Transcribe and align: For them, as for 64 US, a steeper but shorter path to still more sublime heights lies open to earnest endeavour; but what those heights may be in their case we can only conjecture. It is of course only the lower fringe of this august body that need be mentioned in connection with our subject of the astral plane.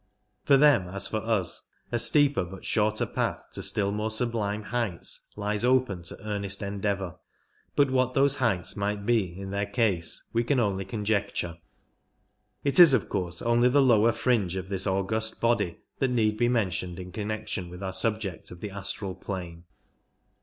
For 0.45 0.57
them, 0.57 0.87
as 0.87 1.07
for 1.07 1.17
64 1.19 1.29
US, 1.31 1.61
a 1.91 1.99
steeper 1.99 2.43
but 2.43 2.65
shorter 2.65 3.05
path 3.05 3.51
to 3.51 3.61
still 3.61 3.91
more 3.91 4.09
sublime 4.09 4.63
heights 4.63 5.29
lies 5.35 5.63
open 5.63 6.01
to 6.01 6.19
earnest 6.27 6.63
endeavour; 6.63 7.17
but 7.75 7.91
what 7.91 8.15
those 8.15 8.37
heights 8.37 8.75
may 8.75 8.95
be 8.95 9.39
in 9.39 9.51
their 9.51 9.67
case 9.67 10.23
we 10.33 10.43
can 10.43 10.59
only 10.59 10.85
conjecture. 10.85 11.59
It 12.63 12.79
is 12.79 12.95
of 12.95 13.09
course 13.09 13.43
only 13.43 13.69
the 13.69 13.79
lower 13.83 14.11
fringe 14.11 14.55
of 14.55 14.69
this 14.69 14.87
august 14.87 15.39
body 15.39 15.77
that 15.99 16.09
need 16.09 16.35
be 16.35 16.49
mentioned 16.49 16.97
in 16.99 17.11
connection 17.11 17.69
with 17.69 17.83
our 17.83 17.93
subject 17.93 18.49
of 18.49 18.59
the 18.59 18.71
astral 18.71 19.13
plane. 19.13 19.65